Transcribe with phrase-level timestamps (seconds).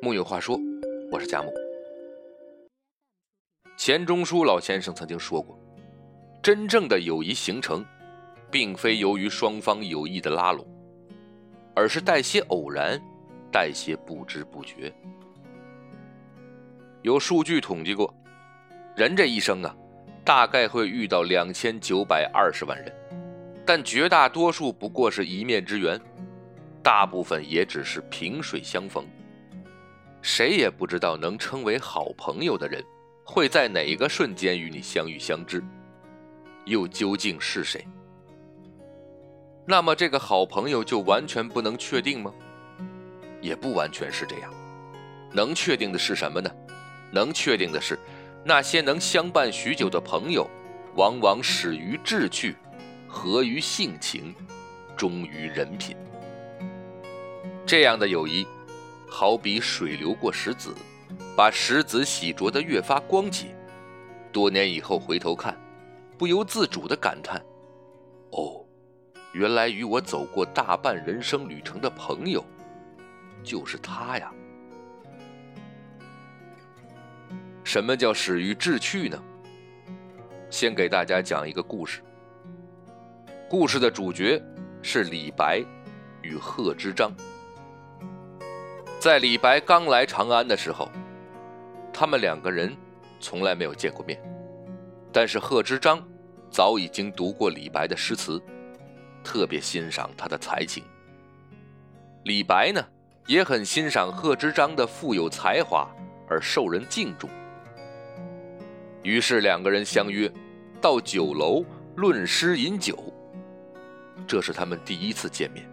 [0.00, 0.56] 木有话说，
[1.10, 1.52] 我是佳木。
[3.76, 5.58] 钱钟书老先生曾经说过，
[6.40, 7.84] 真正的友谊形成，
[8.48, 10.64] 并非由于双方有意的拉拢，
[11.74, 13.00] 而是带些偶然，
[13.50, 14.92] 带些不知不觉。
[17.02, 18.14] 有数据统计过，
[18.94, 19.76] 人这一生啊，
[20.24, 22.92] 大概会遇到两千九百二十万人，
[23.66, 26.00] 但绝大多数不过是一面之缘，
[26.84, 29.04] 大部分也只是萍水相逢。
[30.30, 32.84] 谁也不知道能称为好朋友的人。
[33.24, 35.64] 会在哪一个瞬间与你相遇相知？
[36.66, 37.82] 又究竟是谁？
[39.66, 42.30] 那么这个好朋友就完全不能确定吗？
[43.40, 44.52] 也不完全是这样。
[45.32, 46.50] 能确定的是什么呢？
[47.10, 47.98] 能确定的是，
[48.44, 50.46] 那些能相伴许久的朋友，
[50.94, 52.54] 往往始于志趣，
[53.06, 54.34] 合于性情，
[54.94, 55.96] 忠于人品。
[57.64, 58.46] 这样的友谊，
[59.10, 60.74] 好比水流过石子。
[61.34, 63.56] 把石子洗濯得越发光洁，
[64.32, 65.56] 多年以后回头看，
[66.18, 67.40] 不由自主地感叹
[68.32, 68.66] ：“哦，
[69.32, 72.44] 原来与我走过大半人生旅程的朋友，
[73.42, 74.32] 就是他呀。”
[77.62, 79.22] 什么叫始于志趣呢？
[80.50, 82.02] 先给大家讲一个故事。
[83.48, 84.42] 故事的主角
[84.82, 85.64] 是李白
[86.20, 87.12] 与贺知章。
[89.00, 90.88] 在李白刚来长安的时候。
[91.90, 92.76] 他们两个人
[93.18, 94.20] 从来没有见过面，
[95.12, 96.00] 但是贺知章
[96.48, 98.40] 早已经读过李白的诗词，
[99.24, 100.84] 特别欣赏他的才情。
[102.22, 102.80] 李白呢，
[103.26, 105.88] 也很欣赏贺知章的富有才华
[106.28, 107.28] 而受人敬重。
[109.02, 110.30] 于是两个人相约
[110.80, 111.64] 到酒楼
[111.96, 112.96] 论诗饮酒。
[114.24, 115.68] 这是他们第一次见面。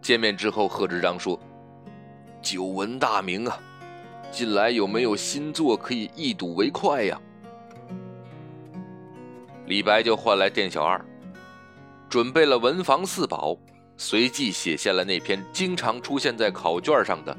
[0.00, 1.38] 见面之后，贺知章说
[2.42, 3.58] ：“久闻大名啊。”
[4.32, 7.20] 近来有没有新作可以一睹为快呀？
[9.66, 10.98] 李白就唤来店小二，
[12.08, 13.54] 准备了文房四宝，
[13.98, 17.34] 随即写下了那篇经常出现在考卷上的《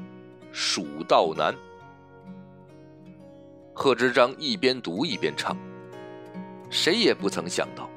[0.52, 1.52] 蜀道难》。
[3.74, 5.56] 贺知章一边读一边唱，
[6.70, 7.90] 谁也不曾想到，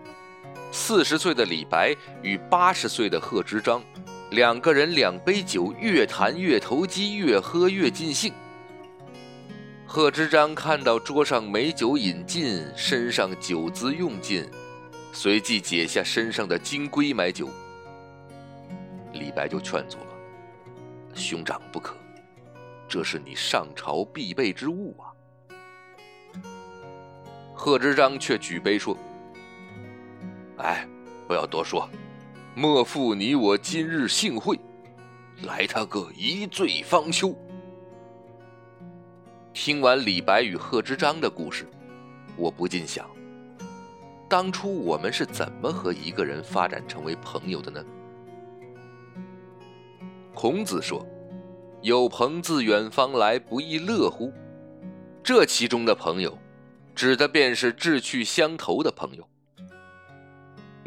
[0.72, 3.80] 四十岁的李白与八十岁的贺知章，
[4.32, 8.34] 两个人两杯酒，越谈越投机，越喝越尽兴。
[9.86, 14.46] 贺知章看到桌上美酒饮尽，身上酒资用尽，
[15.14, 17.50] 随即解下身上的金龟买酒。
[19.14, 20.08] 李白就劝阻了
[21.16, 21.96] ：“兄长不可，
[22.88, 25.08] 这是你上朝必备之物啊。”
[27.56, 28.96] 贺知章却举杯说
[30.60, 30.86] ：“哎，
[31.28, 31.90] 不要多说，
[32.60, 34.60] 莫负你我今日幸会，
[35.44, 37.32] 来他个一醉方休。”
[39.54, 41.70] 听完李白与贺知章的故事，
[42.36, 43.08] 我不禁想：
[44.28, 47.86] 当初我们是怎么和一个人发展成为朋友的呢？
[50.34, 51.06] 孔子说
[51.84, 54.34] ：“有朋自远方来，不亦乐乎？”
[55.22, 56.36] 这其中的朋友，
[56.96, 59.30] 指的便是志趣相投的朋友。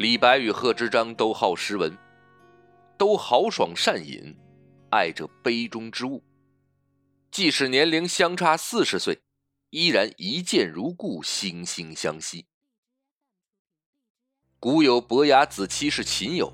[0.01, 1.95] 李白与贺知章都好诗文，
[2.97, 4.35] 都豪爽善饮，
[4.89, 6.23] 爱着杯中之物。
[7.29, 9.21] 即使年龄相差四十岁，
[9.69, 12.47] 依然一见如故，惺惺相惜。
[14.59, 16.51] 古有伯牙子期是琴友，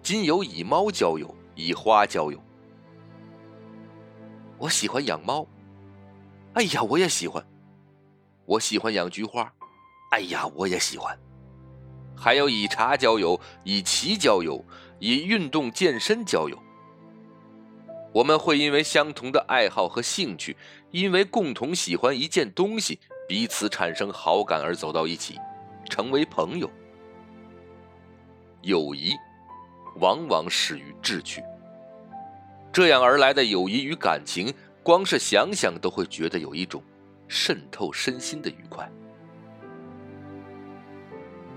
[0.00, 2.40] 今有以猫交友，以花交友。
[4.56, 5.44] 我喜欢养猫，
[6.54, 7.44] 哎呀，我也喜欢。
[8.46, 9.52] 我喜欢养菊花，
[10.12, 11.18] 哎呀，我也喜欢。
[12.22, 14.64] 还有以茶交友，以棋交友，
[15.00, 16.56] 以运动健身交友。
[18.12, 20.56] 我们会因为相同的爱好和兴趣，
[20.92, 25.36] 因为共同喜欢一件东西，彼此产生好感而走到一起，
[25.90, 26.70] 成为朋友。
[28.60, 29.14] 友谊
[29.96, 31.42] 往往始于志趣，
[32.72, 34.54] 这样而来的友谊与感情，
[34.84, 36.80] 光是想想都会觉得有一种
[37.26, 38.88] 渗透身心的愉快。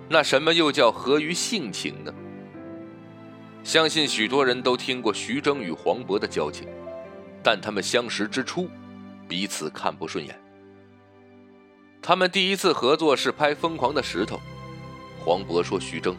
[0.07, 2.13] 那什么又叫合于性情呢？
[3.63, 6.68] 相信许多人都听过徐峥与黄渤的交情，
[7.42, 8.69] 但他们相识之初，
[9.28, 10.40] 彼此看不顺眼。
[12.02, 14.36] 他们第一次合作是拍《疯狂的石头》，
[15.19, 16.16] 黄渤说徐峥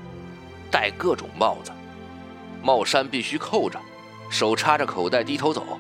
[0.69, 1.71] 戴各种帽子，
[2.61, 3.81] 帽衫必须扣着，
[4.29, 5.79] 手插着口袋低头走。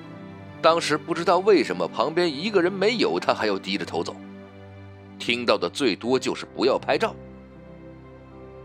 [0.62, 4.14] 当时不知道为什么旁边一个人没有，他还要低着头走。
[5.18, 7.12] 听到的最多就是不要拍照。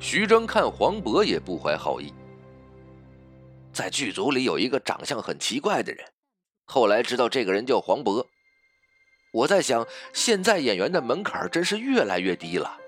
[0.01, 2.11] 徐峥看黄渤也不怀好意。
[3.71, 6.03] 在剧组里有一个长相很奇怪的人，
[6.65, 8.25] 后来知道这个人叫黄渤。
[9.31, 12.79] 我在想，现在演员的门槛真是越来越低了。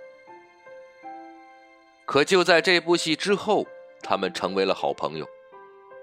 [2.05, 3.67] 可就在这部戏之后，
[4.01, 5.29] 他们成为了好朋友，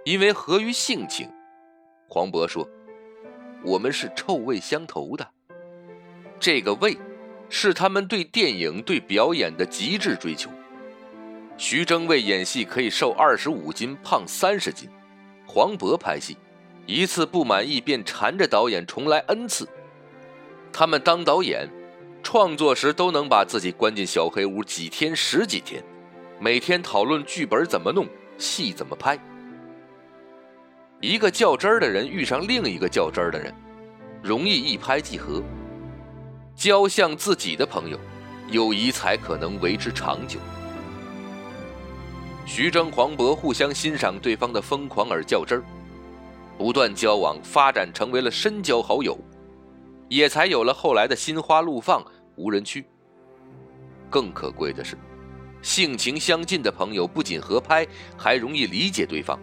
[0.05, 1.29] 因为合于性情。
[2.09, 2.67] 黄渤说
[3.67, 5.29] ：“我们是臭味相投的。”
[6.39, 6.97] 这个味，
[7.51, 10.49] 是他们对电影、对表演的极致追求。
[11.61, 14.89] 徐峥为演戏可以瘦二十五斤、胖三十斤，
[15.47, 16.35] 黄渤拍戏，
[16.87, 19.69] 一次不满意便缠着导演重来 n 次。
[20.73, 21.69] 他们当导演、
[22.23, 25.85] 创作时都能把自己关进小黑屋几天、十几天，
[26.39, 28.09] 每天讨论剧本怎么弄、
[28.39, 29.19] 戏怎么拍。
[30.99, 33.55] 一个较真儿的人遇上另一个较真儿的人，
[34.23, 35.43] 容易一拍即合。
[36.57, 38.01] 交像自己的朋友，
[38.49, 40.41] 友谊才可能维持长久。
[42.44, 45.64] 徐峥、黄渤互相欣赏对方的疯狂而较真儿，
[46.58, 49.16] 不断交往发展成为了深交好友，
[50.08, 52.04] 也才有了后来的心花怒放
[52.37, 52.84] 无人区。
[54.08, 54.98] 更可贵的是，
[55.62, 59.38] 性情相近的朋友不仅合拍，还容易理解对方。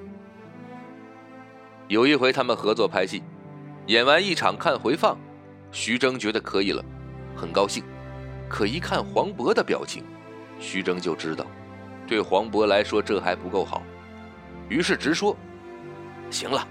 [1.87, 3.23] 有一回他们合作拍戏，
[3.85, 5.17] 演完一场看回放，
[5.71, 6.83] 徐峥觉得可以了。
[7.33, 7.81] 很高兴，
[8.49, 10.03] 可一看黄渤的表情，
[10.59, 11.45] 徐峥就知道，
[12.07, 13.83] 对黄渤来说这还不够好，
[14.69, 15.35] 于是直说
[16.31, 16.65] ：“行了，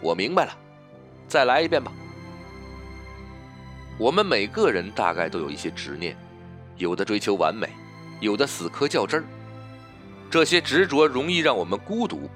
[0.00, 0.56] 我明白了，
[1.26, 1.90] 再来一遍吧。”
[3.98, 6.16] 我们每个人大概都有一些执念，
[6.76, 7.68] 有的追求完美，
[8.20, 9.26] 有的死磕较真儿。
[10.30, 12.28] 这些执着容易让我们孤独，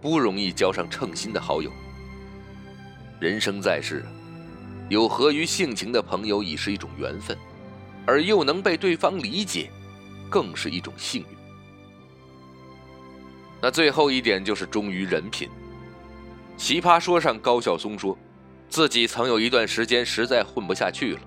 [0.00, 1.70] 不容易交上称心的好友。
[3.20, 4.04] 人生在世。
[4.88, 7.36] 有合于性情的朋友已是一种缘分，
[8.06, 9.70] 而又能被对方理解，
[10.30, 11.37] 更是一种幸运。
[13.60, 15.48] 那最后一点就是忠于人品。
[16.56, 18.16] 奇葩说上高晓松说，
[18.68, 21.20] 自己曾有一段时间实在混不下去了，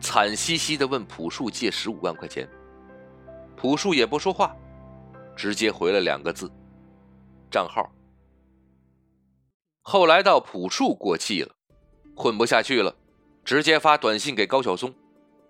[0.00, 2.48] 惨兮兮的问朴树借十五万块钱，
[3.56, 4.54] 朴树也不说话，
[5.36, 6.50] 直接回了两个字：
[7.50, 7.90] 账号。
[9.82, 11.54] 后来到朴树过气了。
[12.16, 12.94] 混不下去了，
[13.44, 14.94] 直接发短信给高晓松，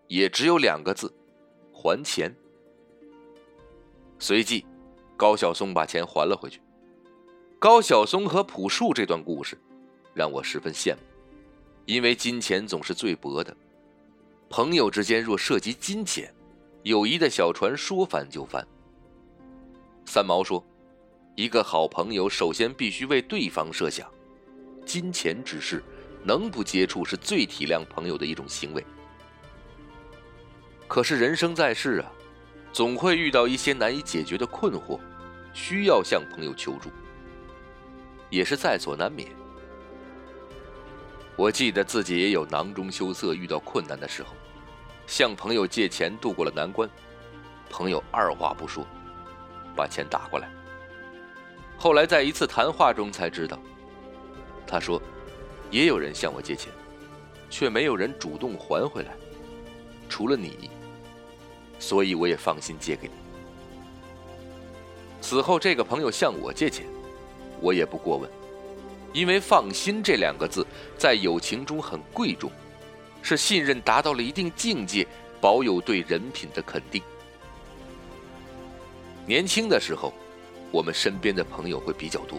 [0.09, 1.15] 也只有两个字：
[1.71, 2.35] 还钱。
[4.19, 4.65] 随即，
[5.25, 6.61] 高晓松把钱还了回去。
[7.59, 9.57] 高晓松和朴树这段故事，
[10.13, 11.01] 让我十分羡慕，
[11.87, 13.57] 因为金钱总是最薄的。
[14.51, 16.31] 朋友之间若涉及金钱，
[16.83, 18.63] 友谊的小船说翻就翻。
[20.05, 20.63] 三毛说
[21.37, 24.07] ：“一个好朋友首先必须为对方设想，
[24.85, 25.83] 金钱之事。”
[26.23, 28.85] 能不接触是最体谅朋友的一种行为。
[30.87, 32.13] 可是人生在世啊，
[32.75, 35.01] 总会遇到一些难以解决的困惑，
[35.55, 36.91] 需要向朋友求助，
[38.29, 39.31] 也是在所难免。
[41.37, 44.35] 我记得自己也有囊中羞涩，遇到困难的时候，
[45.07, 46.87] 向朋友借钱度过了难关，
[47.71, 48.87] 朋友二话不说，
[49.75, 50.51] 把钱打过来。
[51.79, 53.59] 后来在一次谈话中才知道，
[54.67, 55.01] 他说。
[55.71, 56.71] 也有人向我借钱，
[57.51, 59.17] 却没有人主动还回来，
[60.09, 60.71] 除了你，
[61.81, 63.15] 所以我也放心借给你。
[65.25, 66.85] 此后，这个朋友向我借钱，
[67.59, 68.31] 我也不过问，
[69.15, 70.67] 因为“放心”这两个字
[70.99, 72.53] 在友情中很贵重，
[73.23, 75.07] 是信任达到了一定境界，
[75.41, 77.03] 保有对人品的肯定。
[79.25, 80.13] 年轻的时候，
[80.71, 82.39] 我们身边的朋友会比较多，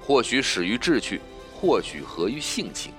[0.00, 1.20] 或许始于志趣。
[1.58, 2.92] 或许合于性情，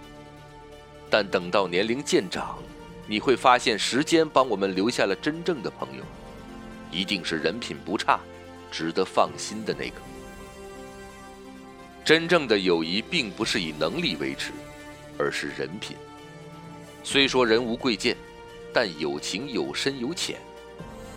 [1.11, 2.57] 但等到年龄渐长，
[3.05, 6.03] 你会发现时间帮我们留下了真正的朋友，
[6.91, 8.19] 一定是人品不差、
[8.71, 9.95] 值得放心的那个。
[12.05, 14.51] 真正的友谊并不是以能力维持，
[15.17, 15.97] 而是人品。
[17.03, 18.15] 虽说人无贵贱，
[18.73, 20.39] 但友情有深有浅，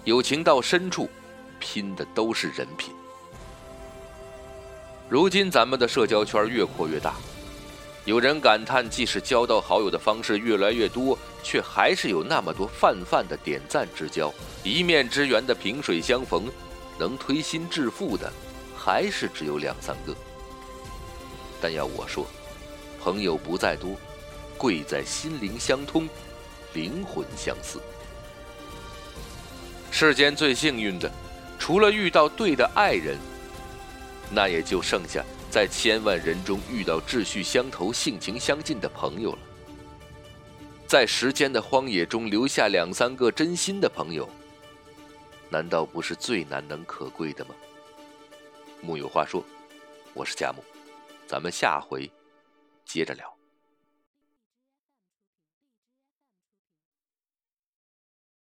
[0.05, 1.09] 友情到深处，
[1.59, 2.93] 拼的都是人品。
[5.09, 7.15] 如今咱们的社交圈越扩越大。
[8.07, 14.33] 有人感叹，即使交到好友的方式越来越多，却还是有那么多泛泛的点赞之交、
[14.65, 16.47] 一面之缘的萍水相逢，
[17.01, 18.31] 能推心置腹的，
[18.77, 20.15] 还是只有两三个。
[21.63, 22.27] 但要我说，
[23.03, 23.97] 朋友不在多，
[24.59, 26.07] 贵在心灵相通，
[26.75, 27.81] 灵魂相似。
[29.91, 31.11] 世间最幸运的，
[31.59, 33.17] 除了遇到对的爱人，
[34.31, 35.25] 那也就剩下。
[35.51, 39.39] 在千万人中遇到志趣相投、性情相近的朋友了，
[40.87, 44.29] 在时间的荒野中留下两三个真心的朋友，
[45.51, 47.55] 难道不是最难能可贵的吗？
[48.81, 49.45] 木有话说，
[50.15, 50.63] 我是贾木，
[51.27, 52.09] 咱们下回
[52.85, 53.40] 接着聊。